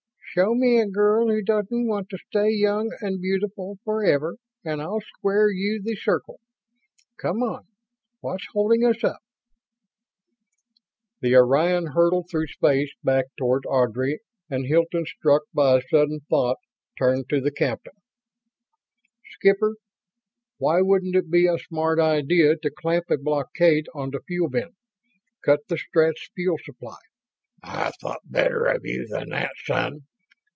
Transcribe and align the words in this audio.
"Show 0.33 0.55
me 0.55 0.79
a 0.79 0.87
girl 0.87 1.27
who 1.27 1.41
doesn't 1.41 1.87
want 1.89 2.07
to 2.11 2.17
stay 2.29 2.51
young 2.51 2.89
and 3.01 3.19
beautiful 3.19 3.79
forever 3.83 4.37
and 4.63 4.81
I'll 4.81 5.01
square 5.01 5.51
you 5.51 5.81
the 5.83 5.97
circle. 5.97 6.39
Come 7.17 7.43
on. 7.43 7.67
What's 8.21 8.47
holding 8.53 8.85
us 8.85 9.03
up?" 9.03 9.19
The 11.19 11.35
Orion 11.35 11.87
hurtled 11.87 12.29
through 12.29 12.47
space 12.47 12.91
back 13.03 13.25
toward 13.37 13.65
Ardry 13.69 14.19
and 14.49 14.65
Hilton, 14.67 15.05
struck 15.05 15.41
by 15.53 15.79
a 15.79 15.87
sudden 15.89 16.21
thought, 16.29 16.59
turned 16.97 17.27
to 17.27 17.41
the 17.41 17.51
captain. 17.51 17.97
"Skipper, 19.31 19.75
why 20.59 20.79
wouldn't 20.79 21.17
it 21.17 21.29
be 21.29 21.45
a 21.45 21.57
smart 21.59 21.99
idea 21.99 22.55
to 22.55 22.71
clamp 22.71 23.09
a 23.11 23.17
blockade 23.17 23.87
onto 23.93 24.21
Fuel 24.29 24.47
Bin? 24.49 24.69
Cut 25.43 25.67
the 25.67 25.77
Stretts' 25.77 26.29
fuel 26.33 26.57
supply?" 26.63 26.95
"I 27.61 27.91
thought 27.99 28.21
better 28.23 28.63
of 28.67 28.85
you 28.85 29.05
than 29.09 29.27
that, 29.31 29.51
son." 29.65 30.03